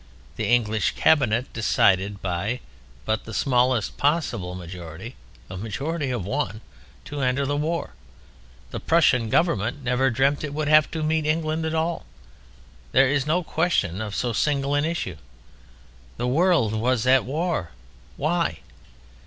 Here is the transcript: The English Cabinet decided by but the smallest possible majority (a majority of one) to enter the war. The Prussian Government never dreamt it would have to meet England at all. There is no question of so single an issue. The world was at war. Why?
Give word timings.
The 0.35 0.47
English 0.47 0.95
Cabinet 0.95 1.53
decided 1.53 2.23
by 2.23 2.59
but 3.05 3.25
the 3.25 3.35
smallest 3.35 3.97
possible 3.97 4.55
majority 4.55 5.15
(a 5.47 5.57
majority 5.57 6.09
of 6.09 6.25
one) 6.25 6.61
to 7.05 7.21
enter 7.21 7.45
the 7.45 7.55
war. 7.55 7.91
The 8.71 8.79
Prussian 8.79 9.29
Government 9.29 9.83
never 9.83 10.09
dreamt 10.09 10.43
it 10.43 10.55
would 10.55 10.67
have 10.67 10.89
to 10.89 11.03
meet 11.03 11.27
England 11.27 11.67
at 11.67 11.75
all. 11.75 12.07
There 12.93 13.09
is 13.09 13.27
no 13.27 13.43
question 13.43 14.01
of 14.01 14.15
so 14.15 14.33
single 14.33 14.73
an 14.73 14.85
issue. 14.85 15.17
The 16.17 16.27
world 16.27 16.73
was 16.73 17.05
at 17.05 17.23
war. 17.23 17.69
Why? 18.17 18.57